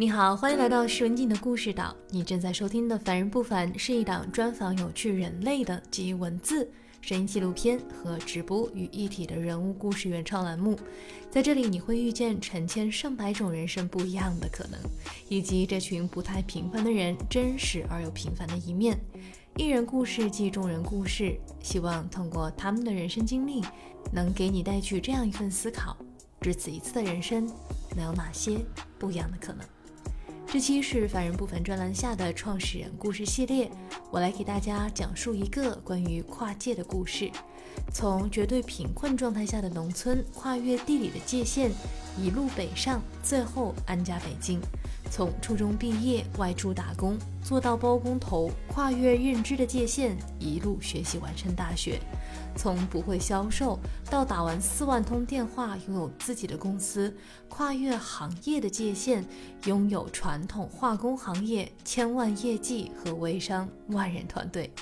[0.00, 1.94] 你好，欢迎来到施文静的故事岛。
[2.08, 6.66] 你正在收听的《凡人不凡》是一档专访有趣人类的集文字、
[7.02, 10.74] 声音纪录片和直播于一体的人物故事原创栏目。
[11.30, 14.80] 在这里，你会遇见成千上百种人生不一样的可能，
[15.28, 18.98] 以及这群不太平凡的人真实而又平凡的一面。
[19.58, 23.62] 一人故事即众人故事，希望通过他们的人生经历，
[24.10, 25.94] 能给你带去这样一份思考：
[26.40, 27.46] 只此一次的人生，
[27.94, 28.64] 能有哪些
[28.98, 29.62] 不一样的可能？
[30.52, 33.70] 这期是凡人不凡专栏下的创始人故事系列，
[34.10, 37.30] 我来给大家讲述一个关于跨界的故事，
[37.92, 41.70] 从绝对贫困状态下的农村跨越地理的界限，
[42.18, 44.60] 一路北上，最后安家北京。
[45.08, 52.00] 从初中毕业外出打工，做到包工头，跨越认知的界限，一路学习完成大学。
[52.56, 53.78] 从不会销售
[54.10, 57.14] 到打完四万通电话，拥有自己的公司，
[57.48, 59.24] 跨越行业的界限，
[59.64, 64.72] 拥有传统化工行业千万业绩和微商万人团队。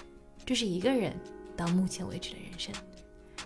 [0.45, 1.15] 这是一个人
[1.57, 2.75] 到目前为止的人生。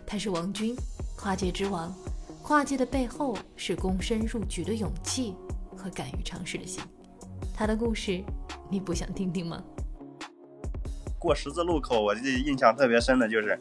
[0.07, 0.77] 他是王军，
[1.17, 1.95] 跨界之王。
[2.43, 5.35] 跨界的背后是躬身入局的勇气。
[5.75, 6.81] 和敢于尝试的心，
[7.53, 8.23] 他的故事
[8.71, 9.61] 你不想听听吗？
[11.19, 13.59] 过十字路口，我记印象特别深的就是，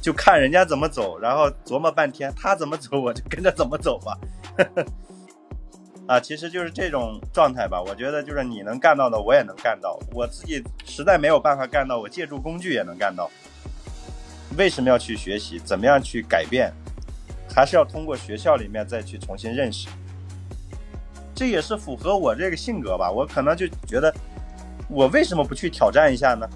[0.00, 4.18] 就看人家怎么走，然后琢磨半天，他怎么走我就跟着怎么走吧。
[6.06, 7.82] 啊，其实就是这种状态吧。
[7.82, 9.98] 我觉得就是你能干到的，我也能干到。
[10.12, 13.30] 我自己实在没有办法干到，我借助工具也能干到。
[14.56, 15.58] 为什么要去学习？
[15.58, 16.72] 怎么样去改变？
[17.54, 19.88] 还是要通过学校里面再去重新认识。
[21.34, 24.14] 这也是符合我这个性格吧，我可能就觉得，
[24.88, 26.48] 我为什么不去挑战一下呢？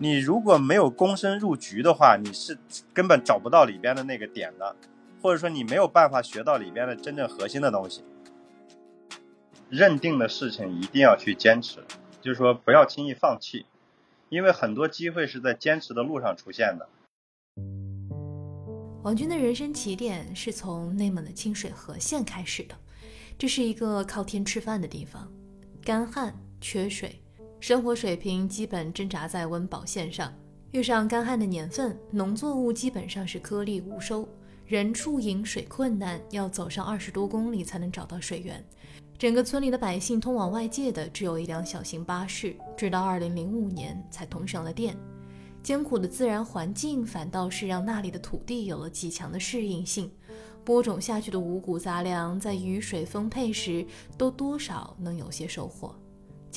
[0.00, 2.56] 你如果没有躬身入局的话，你是
[2.94, 4.76] 根本找不到里边的那个点的，
[5.20, 8.04] 或者说你没有办法学到里边的真正核心的东西。
[9.68, 11.80] 认定的事情一定要去坚持，
[12.20, 13.66] 就是说不要轻易放弃，
[14.28, 16.88] 因为很多机会是在坚持的路上出现的。
[19.02, 22.74] 王军的人生起点是从内蒙的清水河县开始的。
[23.36, 25.28] 这是一个靠天吃饭的地方，
[25.82, 27.20] 干旱缺水，
[27.60, 30.32] 生活水平基本挣扎在温饱线上。
[30.70, 34.28] 遇上干旱的年份，农作物基本上是颗粒无收，
[34.64, 38.64] 人畜饮水困难，要走上二十多公里才能找到水源。
[39.18, 44.96] 整个村里的百姓通往外界的只有一辆小型巴士，直到二零零五年才通上了电。
[45.60, 50.08] 艰苦的自然环境反倒是让那里的土地有了极强的适应性。
[50.64, 53.84] 播种下去的五谷杂粮，在雨水丰沛时，
[54.16, 55.92] 都多少能有些收获。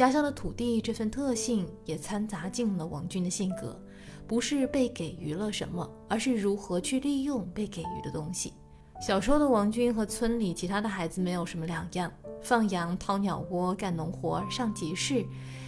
[0.01, 3.79] 家乡的土地这份特性，也掺杂进了王军的性格，
[4.25, 8.55] 不是被给予了什么，而是如何去利用被给予的东西。
[8.99, 15.23] 小时候的王军和村里其他的孩子没有什么两样，放羊、掏鸟窝、干农活、上集市。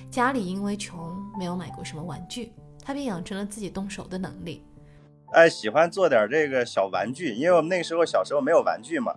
[0.10, 2.52] 家里因为穷，没有买过什么玩具，
[2.84, 4.64] 他便养成了自己动手的能力。
[5.34, 9.14] 哎，喜欢做点这个小玩具，因为我们那时候小时候没有玩具嘛，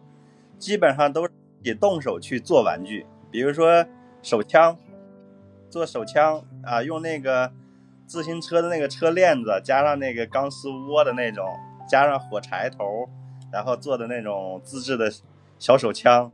[0.58, 3.06] 基本上都是自己动手去做玩具。
[3.30, 3.82] 比如说
[4.20, 4.76] 手枪，
[5.68, 7.52] 做手枪啊，用那个
[8.06, 11.44] 自行车的那个车链子，加上那个钢丝窝的那种，
[11.88, 13.08] 加上火柴头，
[13.52, 15.12] 然后做的那种自制的
[15.58, 16.30] 小手枪。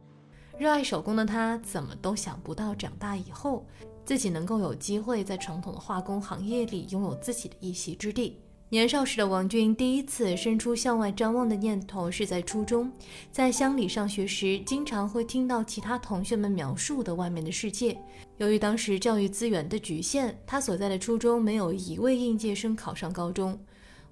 [0.58, 3.64] 热爱手工的他，怎么都想不到长大以后
[4.04, 8.41] 自己能够有机会在传统的化工行业里拥有自己的一席之地。
[8.72, 12.90] 年少时的王军第一次生出向外张望的念头是在初中，
[13.30, 17.94] 在乡里上学时，经常会听到其他同学们描述的外面的世界。
[18.38, 23.60] 由于当时教育资源的局限，他所在的初中没有一位应届生考上高中。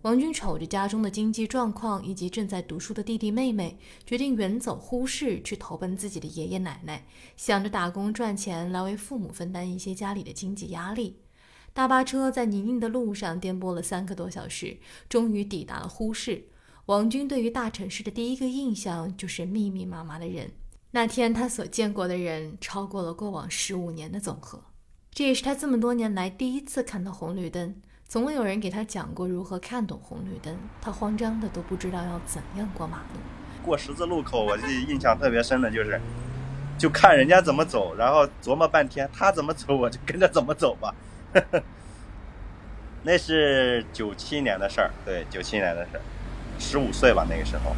[0.03, 7.03] 王军瞅着家中的经济状况以及正在读书的弟弟妹妹，决定远走呼市去投奔自己的爷爷奶奶，
[7.35, 11.17] 想着打工赚钱来为父母分担一些家里的经济压力。
[11.73, 14.77] 大巴车在泥泞的路上颠簸了三个多小时，
[15.09, 16.45] 终于抵达了呼市。
[16.87, 20.51] 王军对于大城市的第一个印象就是密密麻麻的人。
[20.91, 24.61] 那天他所见过的人超过了过往十五年的总和，
[25.13, 27.77] 这也是他这么多年来第一次看到红绿灯。
[28.09, 33.21] 从未有人给他讲过如何看懂红绿灯，他慌张的都不知道要怎样过马路。
[33.65, 36.01] 过十字路口，我记印象特别深的就是，
[36.77, 40.93] 就看人家怎么走，然后琢磨半天，他怎么走我就跟着怎么走吧。
[43.03, 46.03] 那是九七年的事儿，对，九七年的事儿，
[46.59, 47.75] 十五岁吧，那个时候。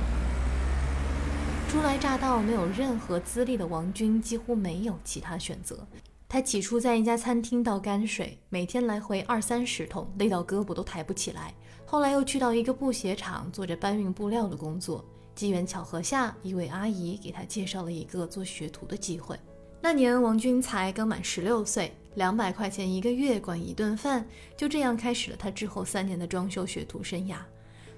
[1.69, 5.87] 初来乍到、没有任何资历的王军几乎没有其他选择。
[6.29, 11.55] 他起初在一家餐厅倒泔水，每天来回二三十桶，累到胳膊都抬不起来。
[11.87, 15.05] 后来又去到一个布鞋厂，做着搬运布料的工作。
[15.35, 19.39] 机缘巧合下，一位阿姨给他介绍了一个做学徒的机会。
[19.81, 24.27] 那年王军才刚满十六岁，两百块钱一个月管一顿饭，
[24.57, 27.37] 就这样开始了他之后三年的装修学徒生涯。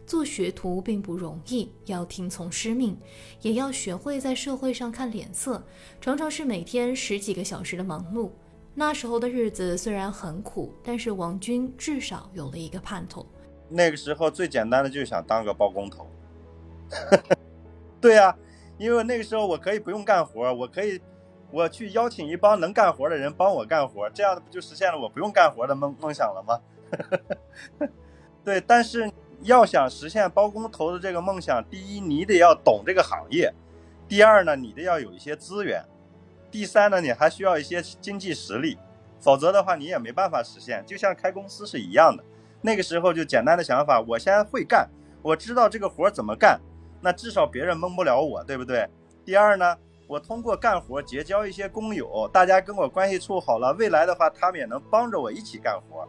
[0.06, 2.94] 做学徒并不容易，要听从师命，
[3.40, 5.64] 也要学会在社会上看脸色，
[6.00, 8.30] 常常是每天十几个小时的忙碌。
[8.74, 13.24] 那时候的日子虽然很苦，但是王军至少有了一个盼头。
[13.68, 16.06] 那个时候最简单的就是想当个包工头。
[17.98, 18.36] 对呀，
[18.76, 21.00] 因为那个时候我可以不用干活，我可以
[21.54, 26.60] 我去邀请一帮能干活的人帮我干活，这样不就实现了我不用干活的梦梦想了吗？
[28.44, 29.10] 对，但是。
[29.42, 33.50] 要想实现包工头的这个梦想，第一，你得要懂这个行业；
[34.08, 35.82] 第二呢，你得要有一些资源；
[36.50, 38.78] 第三呢，你还需要一些经济实力，
[39.20, 40.82] 否则的话你也没办法实现。
[40.86, 42.24] 就像开公司是一样的，
[42.62, 44.88] 那个时候就简单的想法，我先会干，
[45.20, 46.58] 我知道这个活怎么干，
[47.02, 48.88] 那至少别人蒙不了我，对不对？
[49.26, 49.76] 第二呢，
[50.14, 56.06] 我通过干活结交一些工友，大家跟我关系处好了，未来的话他们也能帮着我一起干活。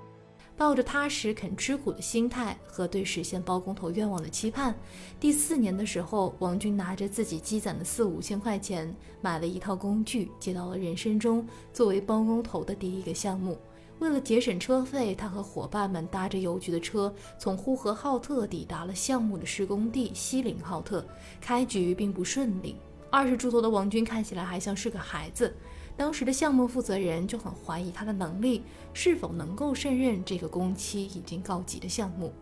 [0.55, 4.75] 抱着踏实肯吃苦的心态和对实现包工头愿望的期盼，
[5.19, 11.43] 第四年的时候，王军拿着自己积攒的四五千块钱，买了一套工具，接到了人生中
[11.73, 13.57] 作为包工头的第一个项目。
[13.97, 21.03] 为了节省车费，他和伙伴们搭着邮局的车，从呼和浩特抵达了项目的施工地锡林浩特。
[21.41, 22.75] 开局并不顺利，
[23.09, 25.55] 二十出头的王军看起来还像是个孩子。
[25.97, 28.63] 当时的项目负责人就很怀疑他的能力
[28.93, 32.33] 是否能够胜任这个工期已经告急的项目。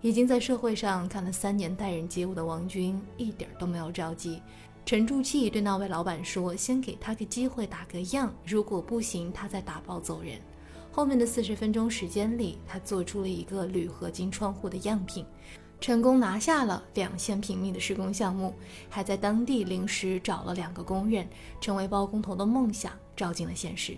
[0.00, 4.42] 已经在社会上干了三年待人接物的王军一点都没有着急，
[4.84, 10.38] 沉住气对那位老板说：“先给他个机会打个样，如果不行，他再打包走人。”
[10.92, 15.24] 后面的四十分钟时间里，他做出了一个铝合金窗户的样品。
[15.80, 18.54] 成功拿下了两千平米的施工项目，
[18.88, 21.28] 还在当地临时找了两个工人，
[21.60, 23.96] 成为包工头的梦想照进了现实。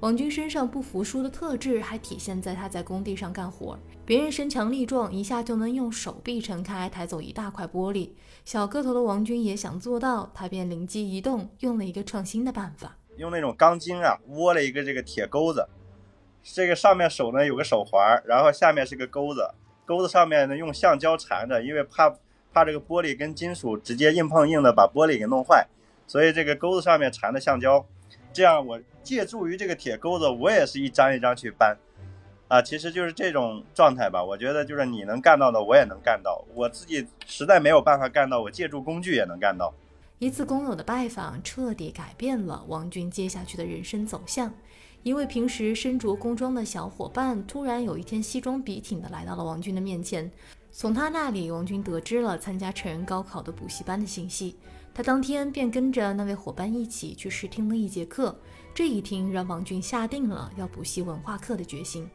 [0.00, 8.10] 王军身上不服输的特质还体现在他在工地上干活，别人身强力壮，一下就能用手臂撑开抬走一大块玻璃。
[8.46, 15.68] 小个头的王军也想做到，他便灵机一动，用了一个创新的办法，用那种钢筋啊窝了一个这个铁钩子，
[16.42, 19.46] 这个上面手呢有个手环，然后下面是个钩子。
[19.84, 22.14] 钩子上面呢用橡胶缠着，因为怕
[22.52, 25.66] 怕这个玻璃跟金属直接硬碰硬的把玻璃给弄坏，
[26.06, 27.84] 所以这个钩子上面缠的橡胶，
[28.32, 31.76] 这样我借助于这个铁钩子，我也是一张一张去搬，
[32.48, 34.22] 啊，其实就是这种状态吧。
[34.22, 36.44] 我觉得就是你能干到的，我也能干到。
[36.54, 39.72] 我自己实在没有办法干到，我借助工具也能干到。
[40.18, 44.52] 一次工友的拜访，彻底改变了王军接下去的人生走向。
[45.02, 50.30] 一位平时身着工装的小伙伴，突然有一天西装笔挺的来到了王军的面前。
[50.70, 54.56] 从他那里，王军得知了参加成人高考的补习班的信息。
[54.92, 58.38] 他当天便跟着那位伙伴一起去试听了一节课。
[58.74, 62.06] 这一听，让王军下定了要补习文化课的决心。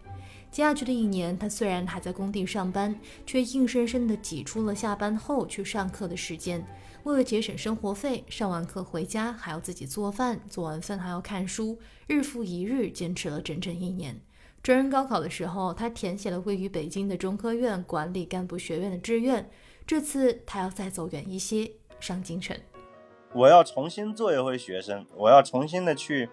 [0.56, 6.66] 接下去的一年，他虽然还在工地上班，却硬生生地挤出了下班后去上课的时间。
[7.04, 14.18] 为了节省生活费，上完课回家还要自己做饭，做完饭还要看书，日复一日，坚持了整整一年。
[14.64, 19.52] 专人高考的时候，他填写了位于北京的中科院管理干部学院的志愿。
[19.86, 21.70] 这次他要再走远一些，
[22.00, 22.58] 上京城。
[23.34, 26.30] 我要重新做一回学生，我要重新的去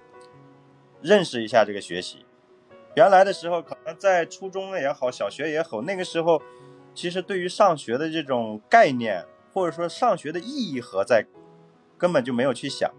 [1.00, 2.25] 认识一下这个学习。
[2.94, 6.40] 原来的时候，可能在初中也好，小学也好，那个时候
[6.94, 9.25] 其实对于上学的这种概念。
[9.54, 11.26] 或者说上学的意义何在，
[11.99, 12.90] 根本就没有去想。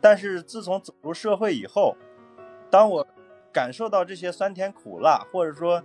[0.00, 1.96] 但是自从走入社会以后，
[2.70, 3.06] 当我
[3.52, 5.82] 感受到这些酸甜苦辣，或者说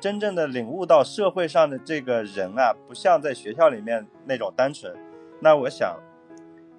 [0.00, 4.92] 真正的领悟到社会上的这个人啊，不像在学校里面那种单纯，
[5.38, 5.96] 那我想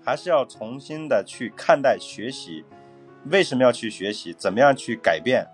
[0.04, 2.66] 还是要重新的去看待学习。
[3.32, 4.34] 为什么要去学习？
[4.34, 5.48] 怎么样去改变？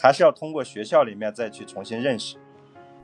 [0.00, 2.36] 还是要通过学校里面再去重新认识。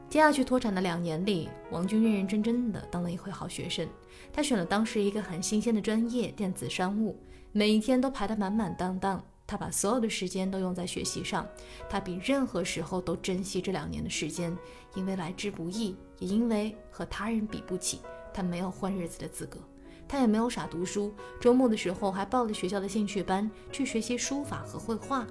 [0.09, 3.89] 接下去脱产的两年里，王军认认真真的当了一回好学生。
[4.31, 7.19] 他选了当时一个很新鲜的专业——电子商务，
[7.51, 9.25] 每一天都排得满满当当。
[9.47, 11.47] 他把所有的时间都用在学习上，
[11.89, 14.57] 他比任何时候都珍惜这两年的时间，
[14.95, 18.01] 因为来之不易，也因为和他人比不起，
[18.35, 19.59] 他没有混日子的资格。
[20.07, 25.27] 他也没有傻读书，周末的时候还报了学校的兴趣班去学习书法和绘画。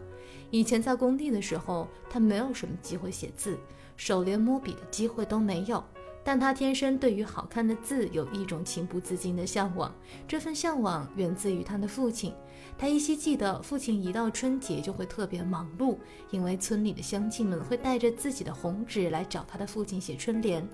[0.52, 3.58] 以前在工地的时候，他没有什么机会写字。
[3.98, 5.84] 手连摸笔的机会都没有，
[6.24, 9.94] 但他天生对于好看的字有一种情不自禁的向往。
[10.28, 12.34] 这份向往源自于他的父亲。
[12.78, 15.98] 他依稀记得，父亲一到春节就会特别忙碌，
[16.32, 20.68] 因为村里的乡亲们会带着自己的红纸来找他的父亲写春联。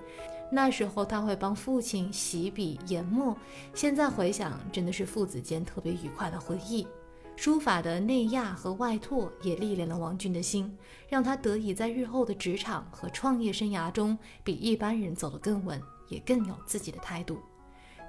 [0.50, 3.36] 那时候他会帮父亲洗笔研墨。
[3.74, 6.86] 现在回想，真的是父子间特别愉快的回忆。
[7.38, 10.76] 书法的内压和外拓也历练了王军的心，
[11.08, 17.38] 让他得以在日后的职场和创业生涯中比一般人走得更稳，也更有自己的态度。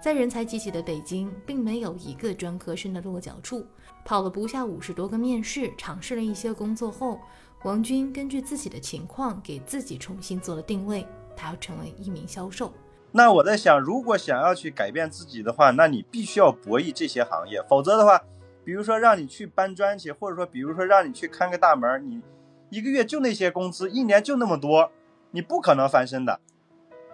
[0.01, 3.63] 在人才济济的北京，并没有一个专科生的落脚处。
[4.03, 7.19] 跑了不下五十多个面试，尝试了一些工作后，
[7.65, 11.05] 王军根据自己的情况给自己重新做了定位，
[11.35, 12.73] 他要成为一名销售。
[13.11, 18.19] 那我在想，如果想要去改变自己的话，那你必须要博弈这些行业，否则的话。
[18.63, 22.21] 比如说让你去搬砖去，或者说比如说让你去看个大门，你
[22.69, 24.91] 一个月就那些工资，一年就那么多，
[25.31, 26.39] 你不可能翻身的。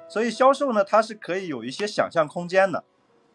[0.07, 2.83] 所以销售呢，它是可以有一些想象空间的，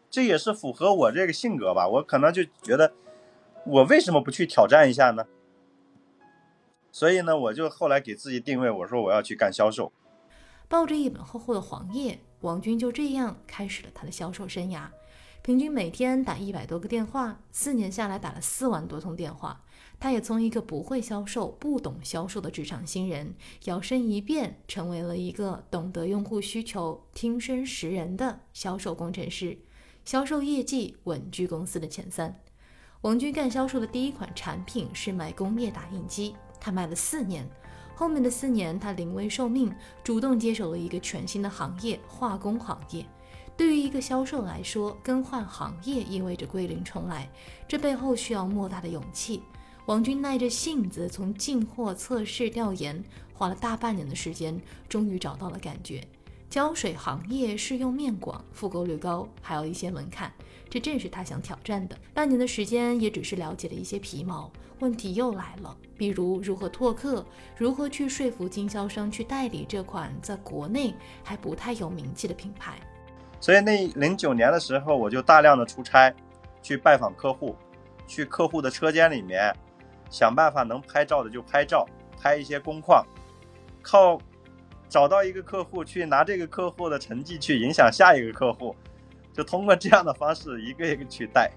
[0.09, 1.87] 这也是符合我这个性格吧。
[1.87, 2.93] 我可能就觉得，
[3.65, 5.25] 我为什么不去挑战一下呢？
[6.91, 9.91] 所以呢，我就后来给自己定位，我说我要去干销售。
[10.67, 14.83] 抱着一本厚厚的黄页，王军就这样开始了他的销售生涯。
[15.43, 19.63] 平均每天打一百多个电话，四年下来打了四万多通电话。
[19.99, 23.33] 他也从一个不会销售、不懂销售的职场新人，
[23.63, 29.57] 摇身一变成为了一个懂得用户需求、听声识人的销售工程师，
[30.05, 32.39] 销售业绩稳居公司的前三。
[33.01, 37.49] 王军干销售的第一款产品是卖工业打印机，他卖了四年。
[37.95, 43.03] 后面的四年，他临危受命，主动接手了一个全新的行业——化工行业。
[43.61, 47.29] 对于一个销售来说，更换行业意味着归零重来，
[47.67, 49.43] 这背后需要莫大的勇气。
[49.85, 53.03] 王军耐着性子从进货、测试、调研，
[53.35, 56.03] 花了大半年的时间，终于找到了感觉。
[56.49, 60.33] 胶水行业适用面广，复购率高，还有一些门槛，
[60.67, 61.95] 这正是他想挑战的。
[62.15, 67.23] 半年的时间也只是了解了一些皮毛，问题又来了，比如如何拓客，
[67.55, 72.81] 如何去说服经销商去代理这款在国内还不太有名气的品牌。
[73.41, 76.13] 所以那零九年的时候，我就大量的出差，
[76.61, 77.55] 去拜访客户，
[78.07, 79.51] 去客户的车间里面，
[80.11, 81.85] 想办法能拍照的就拍照，
[82.21, 83.03] 拍一些工况，
[83.81, 84.19] 靠
[84.87, 88.75] 找到一个客户去拿这个客户的成绩去影响下一个客户，
[89.33, 91.49] 就通过这样的方式一个一个去带。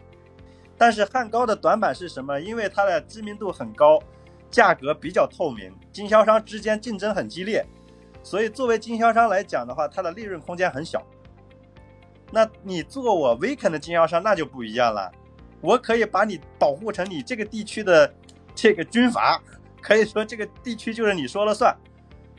[0.79, 2.41] 但是汉高的短板是什么？
[2.41, 4.03] 因为它的知名度很高，
[4.51, 7.63] 价格比较透明，经销商之间竞争很激烈，
[8.23, 11.05] 所以作为经销商来讲的话，它的利润空间很小。
[12.35, 15.09] 那你做我威肯的经销商那就不一样了，
[15.61, 18.13] 我可以把你保护成你这个地区的
[18.57, 19.41] 这个军阀，
[19.81, 21.73] 可以说这个地区就是你说了算，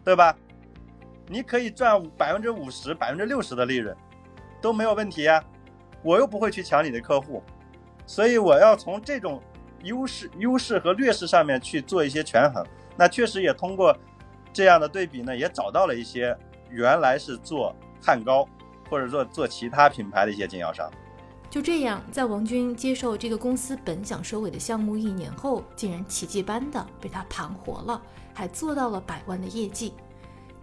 [0.04, 0.36] 对吧？
[1.30, 3.96] 你可以赚百分之五十、百分之六十的利润，
[4.62, 5.42] 都没有问题啊。
[6.04, 7.42] 我又不会去抢你的客户，
[8.06, 9.42] 所以我要从这种
[9.84, 12.64] 优势、优势和劣势上面去做一些权衡。
[12.98, 13.98] 那确实也通过
[14.52, 16.38] 这样的对比呢，也找到了一些
[16.70, 17.74] 原来是做
[18.04, 18.46] 汉高。
[18.90, 20.90] 或者做做其他品牌的一些经销商，
[21.50, 28.02] 就这样，在王军接受这个公司本想收尾的项目一年后，竟然奇迹般的被他盘活了，
[28.34, 29.94] 还做到了百万的业绩。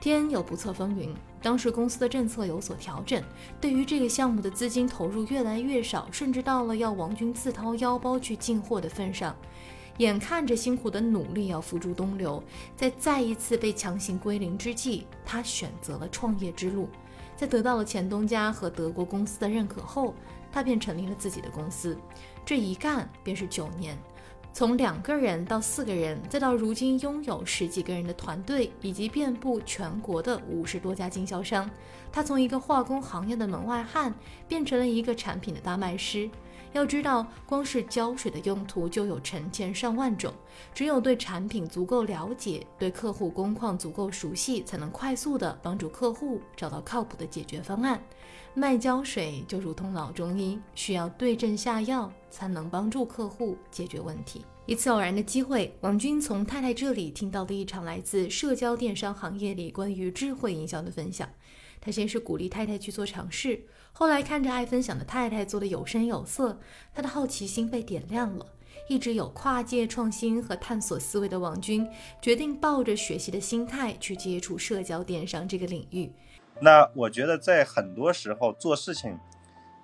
[0.00, 3.23] 天有不测风云，当时公司的政策有所调整，
[3.61, 9.35] 对于这个项目的资金投入越来越少，甚至到了要王军自掏腰包去进货的份上。
[9.99, 12.43] 眼看着辛苦的努力要付诸东流，
[12.76, 16.88] 在再一次被强行归零之际，他选择了创业之路。
[17.43, 20.15] 在得到了前东家和德国公司的认可后，
[20.53, 21.99] 他便成立了自己的公司。
[22.47, 23.99] 这一干便是九年，
[24.53, 31.69] 从两个人到四个人，再到如今拥有十几个人的团队，以及遍布全国的五十多家经销商。
[32.13, 34.15] 他从一个化工行业的门外汉，
[34.47, 36.31] 变成了一个产品的大卖师。
[36.73, 40.33] 要知道，光是胶水的用途就有成千上万种，
[40.75, 48.02] 只有对产品足够了解，对客户工况足够熟悉，才能快速的帮助客户找到靠谱的解决方案。
[48.55, 54.45] 卖胶水就如同老中医，需要对症下药，才能帮助客户解决问题。
[54.64, 61.29] 一次偶然的机会，王军从太太这里听到了一场来自社交电商行业里关于智慧营销的分享。
[61.85, 63.61] 他先是鼓励太太去做尝试，
[63.93, 66.61] 后来看着爱分享的太太做的有声有色，
[66.95, 68.47] 他的好奇心被点亮了。
[68.89, 71.89] 一直有跨界创新和探索思维的王军，
[72.21, 76.12] 决定抱着学习的心态去接触社交电商这个领域。
[76.61, 79.19] 那我觉得在很多时候做事情，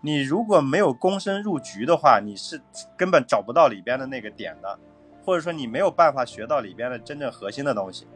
[0.01, 2.61] 你如果没有躬身入局的话，你是
[2.97, 4.79] 根本找不到里边的那个点的，
[5.25, 8.07] 或者说你没有办法学到里边的真正核心的东西。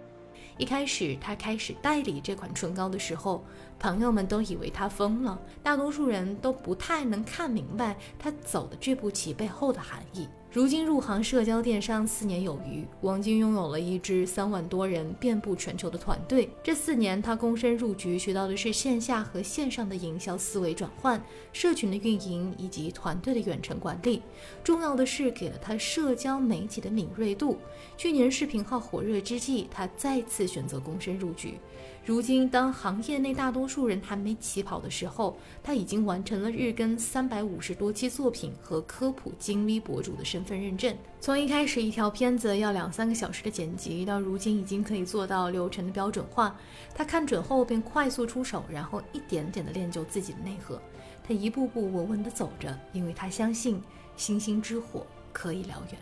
[0.59, 3.45] 一开始他开始代理这款唇膏的时候，
[3.83, 10.29] 朋友们都以为他疯了，大多数人都不太能看明白他走的这步棋背后的含义。
[10.53, 16.49] 如今入行社交电商四年有余，王晶拥有了一支三万多人、遍布全球的团队。
[16.62, 21.21] 这四年，他躬身入局，学到的是线下和线上的营销思维转换、
[21.53, 24.23] 社群的运营以及团队的远程管理。
[24.62, 27.59] 重要的是，给了他社交媒体的敏锐度。
[27.97, 31.55] 去年视频号火热之际，他再次选择躬身入局。
[32.04, 40.92] 如今，当行业内大多数人还没起跑的时候，他已经完成了日更三百五十多期作品和科普精 V 博主的身份认证。
[41.21, 46.59] 从一开始一条片子要两三个小时的剪辑，到如今已经可以做到流程的标准化。
[46.92, 50.82] 他看准后便快速出手，然后一点点的练就自己的内核。
[51.23, 53.80] 他一步步稳稳地走着，因为他相信
[54.16, 55.97] 星星之火可以燎原。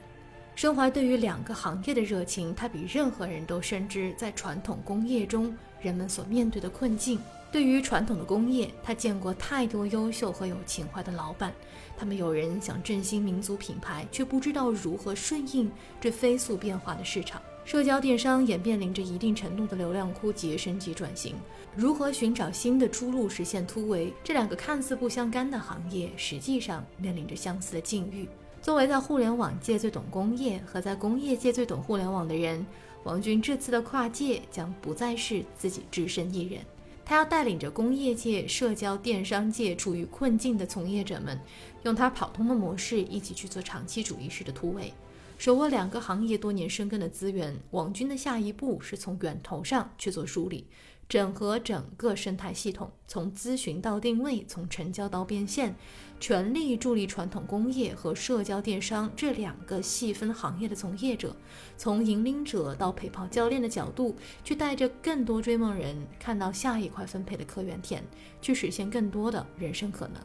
[0.55, 7.19] 身怀对于两个行业的热情，他比任何人都深知在传统工业中人们所面对的困境。
[7.53, 11.53] 对于传统的工业，他见过太多优秀和有情怀的老板，
[11.97, 15.71] 他们有人想振兴民族品牌，却不知道如何顺应
[16.01, 17.43] 这飞速变化的市场。
[17.65, 21.35] 社交电商也面临着一定程度的流量枯竭升级转型，
[21.77, 24.13] 如何寻找新的出路，实现突围？
[24.23, 28.29] 这两个看似不相干的行业，实际上面临着相似的境遇。
[28.63, 32.65] 作为在互联网界最懂工业和在工业界最懂互联网的人，
[33.05, 36.63] 王军这次的跨界将不再是自己只身一人，
[37.05, 41.41] 他要带领着工业界、社交电商界处于困境的从业者们，
[41.85, 44.93] 用他跑通的模式一起去做长期主义式的突围。
[45.39, 50.67] 手握两个行业多年深耕的资源，王军的下一步是从源头上去做梳理。
[51.11, 55.75] 整合整个生态系统，从咨询到定位，从成交到变现，
[56.21, 61.35] 全力助力传统工业和社交电商这两个细分行业的从业者，
[61.77, 64.15] 从引领者到陪跑教练的角度，
[64.45, 68.05] 去带着更多追梦人看到下一块分配的客源田，
[68.41, 70.23] 去实现更多的人生可能。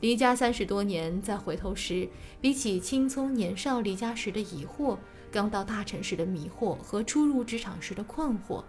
[0.00, 2.08] 离家三十多年，再回头时，
[2.40, 4.98] 比起青葱年少离家时的疑惑，
[5.30, 8.64] 刚到大城市的迷惑和初入职场时的困惑。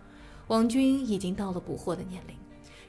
[0.49, 2.35] 王军已经到了捕获的年龄，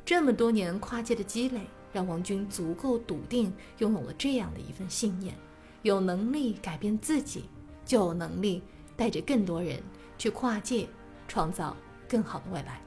[0.02, 1.61] 这么多年跨界的积累，
[1.93, 5.35] 让王军足够笃定，拥有了这样的一份信念：
[5.83, 7.45] 有能力改变自己，
[7.85, 8.62] 就有能力
[8.97, 9.78] 带着更多人
[10.17, 10.89] 去跨界，
[11.28, 11.76] 创造
[12.08, 12.80] 更好的未来。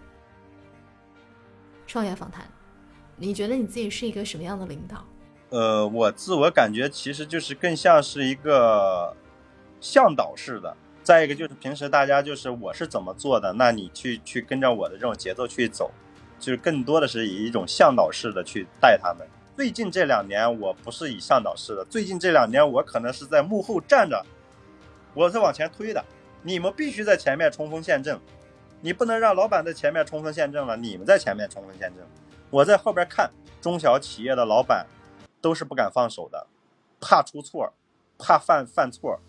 [1.86, 2.48] 创业访谈，
[3.16, 5.06] 你觉得你自己是一个什么样的领导？
[5.50, 9.16] 呃，我自我感觉其实就是更像是一个
[9.80, 10.76] 向导式的。
[11.04, 15.92] 再一个就是平时大家就是我是怎么做的，那你去去跟着我的这种节奏去走，
[16.40, 19.28] 就是更多的是以一种向导式的去带他们。
[19.56, 24.26] 最近这两年我不是以向导式的，最近这两年我可能是在幕后站着，
[25.14, 26.04] 我是往前推的。
[26.42, 28.20] 你们必须在前面冲锋陷阵，
[28.82, 32.04] 你不能让老板在前面冲锋陷阵了，你们在前面冲锋陷阵，
[32.50, 33.30] 我在后边看。
[33.62, 34.86] 中小企业的老板
[35.40, 36.48] 都是不敢放手的，
[37.00, 37.72] 怕出错，
[38.18, 39.22] 怕犯犯错。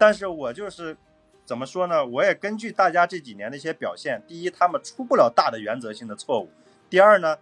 [0.00, 0.96] 但是我就是
[1.44, 2.06] 怎么说呢？
[2.06, 6.48] 我也根据大家这几年的一些表现，第一，他们出不了大的原则性的错误；
[6.88, 7.36] 第二呢，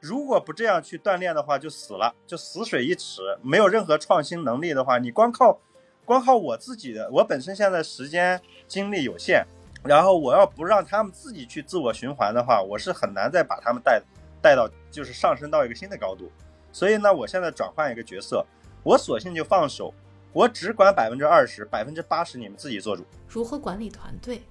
[0.00, 5.60] 如果不这样去锻炼的话，就死了，就死水一池，没有任何创新能力的话，你光靠
[6.06, 9.44] 光靠我自己的，我本身现在时间精力有限，
[9.84, 14.02] 然后我要不让他们自己去自我循环的话，我是很难再把他们带
[14.40, 16.32] 带到就是上升到一个新的高度。
[16.72, 18.46] 所以呢，我现在转换一个角色，
[18.82, 19.92] 我索性就放手。
[20.32, 23.04] 我只管百分之二十，百分之八十你们自己做主。
[23.28, 24.42] 如何管理团队？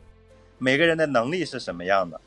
[0.58, 2.20] 每个人的能力是什么样的？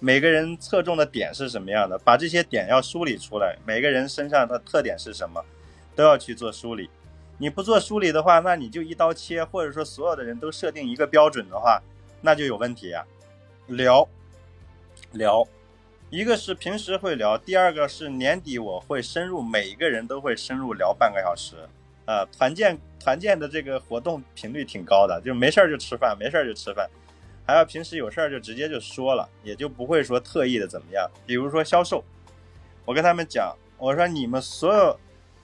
[0.00, 1.98] 每个人侧重的点是什么样的？
[1.98, 3.56] 把这些点要梳理出来。
[3.64, 5.44] 每个人身上的特点是什么？
[5.94, 6.90] 都要去做梳理。
[7.38, 11.80] 你不做梳理的话，那你就一刀切，或者说所有的人都设定一个标准的话，
[12.20, 13.04] 那就有问题呀。
[13.68, 14.08] 聊，
[15.12, 15.46] 聊，
[16.10, 21.56] 一个是平时会聊，第二个是年底我会深入，每一个人都会深入聊半个小时。
[22.08, 26.88] 呃，团建团建的这个活动频率挺高的，就没事儿就吃饭，没事儿就吃饭，
[27.44, 31.06] 还要平时有事儿就直接就说了，也就不会说特意的怎么样。
[31.26, 32.02] 比如说销售，
[32.86, 34.98] 我跟他们讲，我说你们所有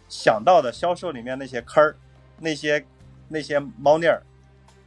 [0.08, 1.94] 想到的销售里面那些坑儿，
[2.40, 2.82] 那些
[3.28, 4.22] 那些猫腻儿，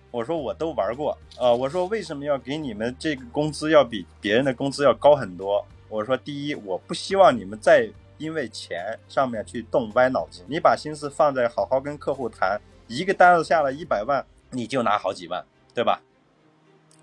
[0.09, 1.53] 我说我都玩过啊。
[1.53, 5.63] 我说为什么要给你们这个工资要比别人的工资要高很多？
[5.89, 7.87] 我说第一，我不希望你们再。
[8.17, 16.01] 因为钱上面去动歪脑筋，你把心思放在好好跟客户谈，一个单子下了一百万，你就拿好几万，对吧？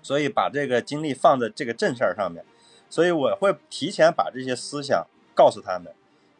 [0.01, 2.43] 所以把这个精力放在这个正事儿上面。
[2.89, 5.93] 所以我会提前把这些思想告诉他们，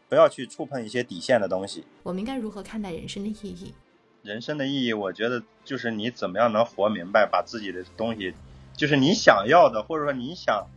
[0.07, 1.85] 不要去触碰一些底线的东西。
[2.03, 3.73] 我们应该如何看待人生的意义？
[4.21, 8.33] 人生的意义，我觉得就是你怎么样能活明白，把自己的东西，
[8.75, 10.67] 就是你想要的，或者说你想。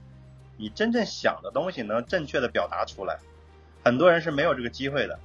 [0.61, 3.17] 你真正想的东西能正确的表达出来。
[3.85, 5.19] 很多人是没有这个机会的。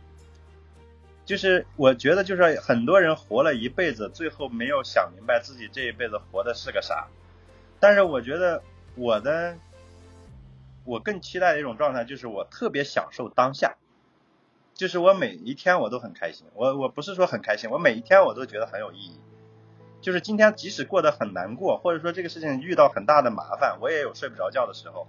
[1.26, 7.08] 就是我觉得，就是很多人活了一辈子，最后没有想明白自己这一辈子活的是个啥。
[7.80, 8.62] 但是我觉得
[8.96, 9.56] 我的，
[10.84, 13.78] 我更期待的一种状态，就是我特别享受当下，
[14.74, 16.46] 就是我每一天我都很开心。
[16.56, 19.18] 我我不是说很开心，我每一天我都觉得很有意义。
[20.02, 25.08] 就是今天即使过得很难过，或者说这个事情遇到很大的麻烦，我也有睡不着觉的时候，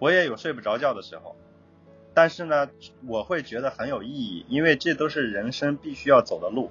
[0.00, 1.36] 我也有睡不着觉的时候。
[2.12, 2.68] 但是呢，
[3.06, 6.70] 我会觉得很有意义，因为这都是人生必须要走的路，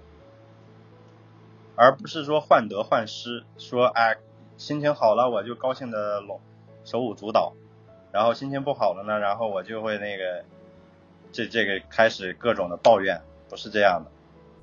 [1.76, 4.18] 而不是说患得患失，说哎，
[4.58, 6.42] 心情好了我就高兴的拢
[6.84, 7.54] 手舞足蹈，
[8.12, 10.44] 然后心情不好了呢，然后我就会那个
[11.32, 14.12] 这这个开始各种的抱怨，不是这样的。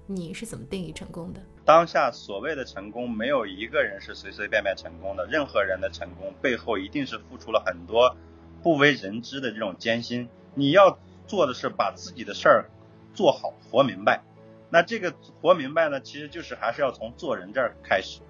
[0.06, 1.40] 你是怎么定义成功的？
[1.64, 8.14] 当下所谓的成功，没有一个人是随随便便成功的，任何人的成功背后一定是付出了很多
[8.62, 10.28] 不为人知的这种艰辛。
[10.58, 12.70] 你要做的是把自己的事儿
[13.12, 14.22] 做好、活明白。
[14.70, 18.20] 那这个活明白呢，其实就是还是要从做人这儿开始，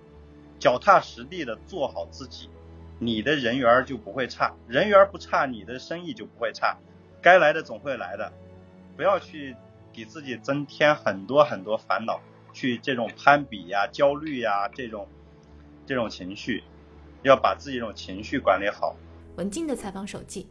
[0.59, 2.51] 脚踏实地的做好自己，
[2.99, 6.77] 你的人缘就不会差，人缘不差，你的生意就不会差。
[7.23, 8.33] 该来的总会来的，
[8.97, 9.55] 不要去
[9.93, 12.21] 给自己增添很多很多烦恼，
[12.53, 15.07] 去这种攀比呀、焦虑呀这种
[15.87, 16.65] 这种情绪，
[17.23, 18.97] 要把自己这种情绪管理好。
[19.37, 20.49] 文静的采访手记。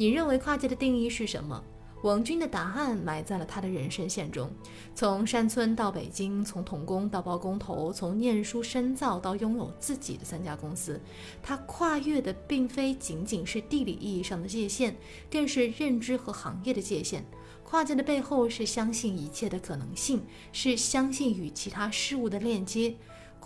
[0.00, 1.60] 你认为跨界的定义是什么？
[2.04, 4.48] 王军的答案埋在了他的人生线中。
[4.94, 11.00] 从山村到北京，从童工到包工头，从念书深造到拥有自己的三家公司，
[11.42, 14.96] 他跨越的并非仅仅是地理意义上的界限，
[15.28, 17.24] 更是认知和行业的界限。
[17.64, 22.94] 跨界的背后是相信一切的可能性，是相信与其他事物的链接。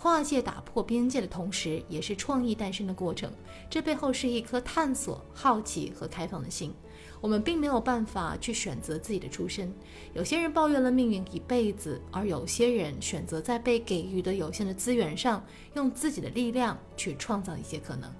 [0.03, 3.31] 跨界打破边界的同时，也是创意诞生的过程。
[3.69, 6.73] 这背后是一颗探索、好奇和开放的心。
[7.21, 9.73] 我们并没有办法去选择自己的出身。
[10.13, 15.41] 有些人抱怨了命运一辈子，而有些人选择在被给予的有限的资源上，
[15.73, 18.13] 用自己的力量去创造一些可能。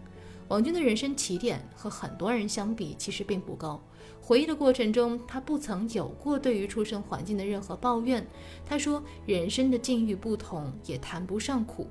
[0.48, 3.84] 王军的人生起点和很多人相比，其实并不高。
[4.26, 8.26] 回忆的过程中，他不曾有过对于出生环境的任何抱怨。
[8.66, 11.90] 他说：“人生的境遇不同，也谈不上苦。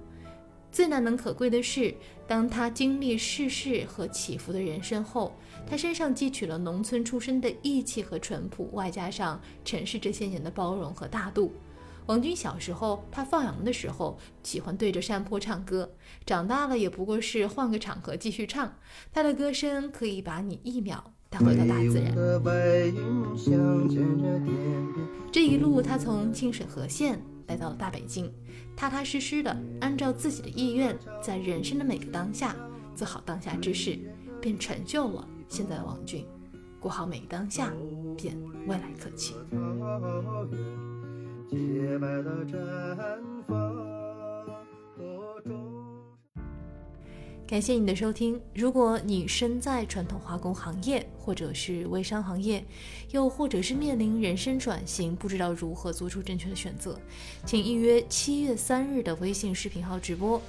[0.71, 1.95] 最难能可贵的是，
[2.27, 5.35] 当他经历世事和起伏的人生后，
[5.67, 11.53] 他身上汲取了农村出身的义气和淳朴，外加上城市这些年的包容和大度。”
[12.07, 15.93] 王军小时候，他放羊的时候喜欢对着山坡唱歌，
[16.25, 18.75] 长大了也不过是换个场合继续唱。
[19.13, 21.13] 他的歌声可以把你一秒。
[21.33, 22.15] 他回到大自然。
[25.33, 28.31] 这一路，他从清水河县来到了大北京，
[28.77, 32.55] 踏踏实实的按照自己的意愿，在人生的每个当下
[32.95, 33.99] 做好当下之事，
[34.43, 36.27] 便成就了现在的王俊。
[36.79, 37.73] 过好每个当下，
[38.15, 39.35] 便未来可期。
[47.53, 48.41] 感谢你的收听。
[48.55, 52.65] 如果你身在传统化工行业，或者是微商行业，
[53.11, 56.99] 又或者是面临人生转型，不知道如何做出正确的选择，
[57.45, 60.41] 请预约七月三日的微信视频号直播。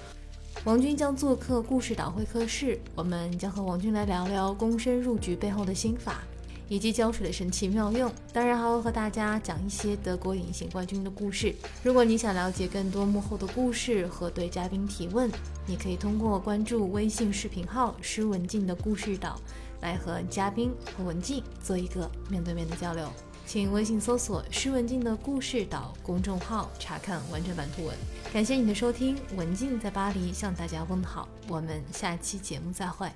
[0.63, 6.23] 王军将做客故事导会客室，我们将和王军来聊聊躬身入局背后的心法。
[6.67, 11.53] 以及胶水的神奇妙用，当然还会和大家讲一些德国隐形冠军的故事。
[11.83, 15.29] 如果你想了解更多幕后的故事和对嘉宾提问，
[15.65, 19.39] 你可以通过关注微信视频号“施文静的故事岛”
[19.81, 23.11] 来和嘉宾和文静做一个面对面的交流。
[23.45, 27.95] 请微信搜索“施文静的故事岛”公众号查看完整版图文。
[28.31, 33.11] 感谢你的收听，文静在巴黎向大家问好，我们下期节目再会。